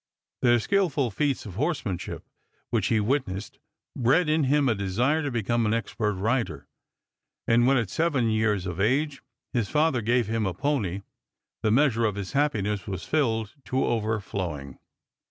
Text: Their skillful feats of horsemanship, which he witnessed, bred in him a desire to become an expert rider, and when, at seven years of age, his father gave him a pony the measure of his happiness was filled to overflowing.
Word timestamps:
Their 0.41 0.57
skillful 0.57 1.11
feats 1.11 1.45
of 1.45 1.53
horsemanship, 1.53 2.23
which 2.71 2.87
he 2.87 2.99
witnessed, 2.99 3.59
bred 3.95 4.27
in 4.29 4.45
him 4.45 4.67
a 4.67 4.73
desire 4.73 5.21
to 5.21 5.29
become 5.29 5.63
an 5.67 5.75
expert 5.75 6.13
rider, 6.15 6.67
and 7.47 7.67
when, 7.67 7.77
at 7.77 7.91
seven 7.91 8.31
years 8.31 8.65
of 8.65 8.79
age, 8.81 9.21
his 9.53 9.69
father 9.69 10.01
gave 10.01 10.25
him 10.25 10.47
a 10.47 10.55
pony 10.55 11.03
the 11.61 11.69
measure 11.69 12.05
of 12.05 12.15
his 12.15 12.31
happiness 12.31 12.87
was 12.87 13.03
filled 13.05 13.53
to 13.65 13.85
overflowing. 13.85 14.79